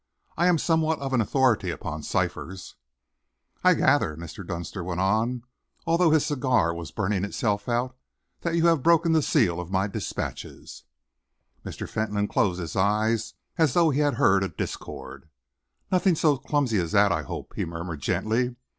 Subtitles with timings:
[0.35, 2.73] I am somewhat of an authority upon ciphers."
[3.63, 4.43] "I gather," Mr.
[4.43, 5.43] Dunster went on,
[5.85, 7.95] although his cigar was burning itself out,
[8.39, 10.85] "that you have broken the seal of my dispatches?"
[11.63, 11.87] Mr.
[11.87, 15.29] Fentolin closed his eyes as though he had heard a discord.
[15.91, 18.55] "Nothing so clumsy as that, I hope," he murmured gently.